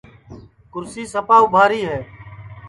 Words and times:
کُرسی 0.71 1.03
سپا 1.13 1.37
اُبھاری 1.43 1.81
ہے 1.89 1.99